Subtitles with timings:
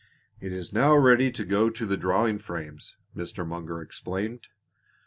[0.39, 3.45] "It is now ready to go to the drawing frames," Mr.
[3.47, 4.47] Munger explained.